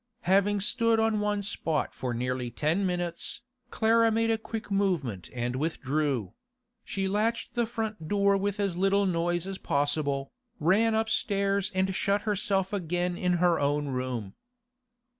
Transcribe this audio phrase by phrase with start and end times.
[0.21, 5.55] Having stood on one spot for nearly ten minutes, Clara made a quick movement and
[5.55, 6.33] withdrew;
[6.83, 12.23] she latched the front door with as little noise as possible, ran upstairs and shut
[12.23, 14.33] herself again in her own room.